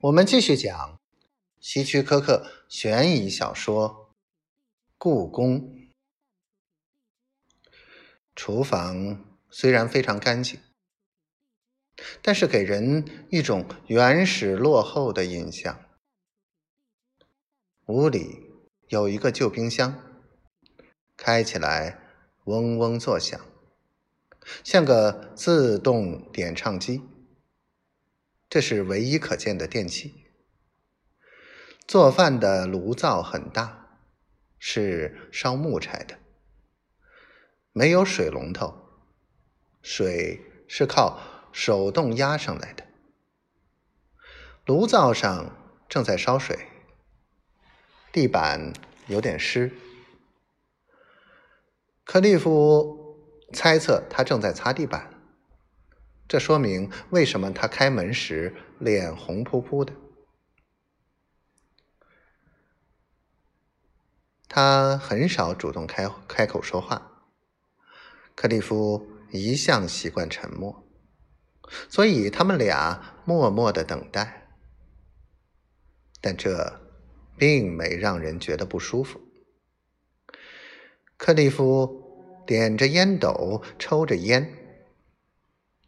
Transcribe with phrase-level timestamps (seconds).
[0.00, 1.00] 我们继续讲
[1.58, 4.10] 希区柯克悬疑小说
[4.98, 5.58] 《故宫》。
[8.34, 10.60] 厨房虽然非常干净，
[12.20, 15.80] 但是给人一种原始落后的印象。
[17.86, 18.52] 屋里
[18.88, 20.22] 有一个旧冰箱，
[21.16, 21.98] 开起来
[22.44, 23.40] 嗡嗡作响，
[24.62, 27.00] 像个自动点唱机。
[28.48, 30.24] 这是唯一可见的电器。
[31.86, 34.00] 做饭的炉灶很大，
[34.58, 36.18] 是烧木柴的，
[37.72, 38.74] 没有水龙头，
[39.82, 41.20] 水是靠
[41.52, 42.84] 手动压上来的。
[44.64, 46.58] 炉灶上正在烧水，
[48.12, 48.72] 地板
[49.06, 49.72] 有点湿。
[52.04, 53.20] 克利夫
[53.52, 55.15] 猜测他正在擦地板。
[56.28, 59.92] 这说明为什么他开门时脸红扑扑的。
[64.48, 67.12] 他很少主动开开口说话。
[68.34, 70.84] 克利夫一向习惯沉默，
[71.88, 74.48] 所以他们俩默默的等待。
[76.20, 76.80] 但这
[77.38, 79.20] 并没让人觉得不舒服。
[81.16, 84.65] 克利夫点着烟斗，抽着烟。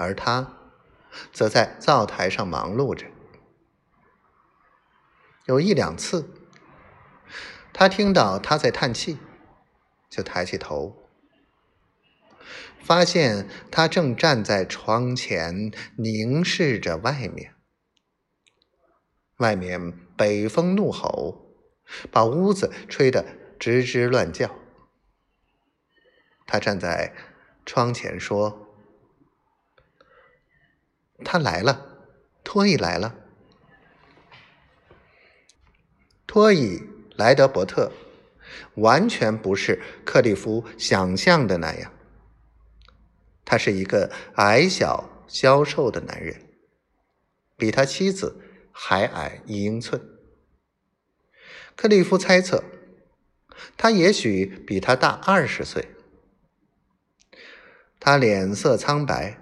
[0.00, 0.56] 而他
[1.30, 3.06] 则在灶台上忙碌着。
[5.44, 6.32] 有一两次，
[7.74, 9.18] 他听到他在叹气，
[10.08, 10.96] 就抬起头，
[12.78, 17.54] 发现他正站在窗前凝视着外面。
[19.36, 21.54] 外面北风怒吼，
[22.10, 23.22] 把屋子吹得
[23.58, 24.54] 吱吱乱叫。
[26.46, 27.14] 他站在
[27.66, 28.68] 窗前说。
[31.24, 32.08] 他来了，
[32.42, 33.14] 托伊来了。
[36.26, 36.82] 托伊
[37.16, 37.90] 莱德伯特
[38.76, 41.92] 完全不是克利夫想象的那样，
[43.44, 46.40] 他是一个矮小消瘦的男人，
[47.56, 50.00] 比他妻子还矮一英寸。
[51.74, 52.62] 克利夫猜测，
[53.76, 55.88] 他也许比他大二十岁。
[57.98, 59.38] 他脸色苍白。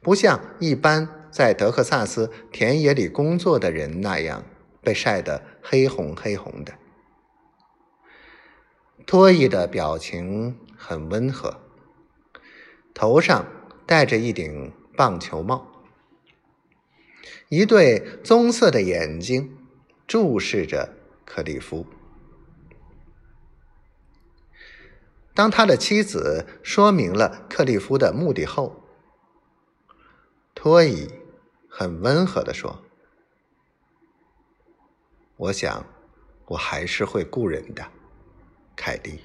[0.00, 4.44] 不像一般在德克萨斯田野里工作的人那样
[4.82, 6.74] 被晒得黑红黑红的。
[9.06, 11.60] 托伊的表情很温和，
[12.94, 13.46] 头上
[13.86, 15.66] 戴着一顶棒球帽，
[17.48, 19.56] 一对棕色的眼睛
[20.06, 20.94] 注视着
[21.24, 21.86] 克里夫。
[25.34, 28.81] 当他的妻子说明了克利夫的目的后。
[30.62, 31.10] 托伊
[31.68, 32.84] 很温和地说
[35.34, 35.84] ：“我想，
[36.46, 37.84] 我还是会雇人的，
[38.76, 39.24] 凯蒂。”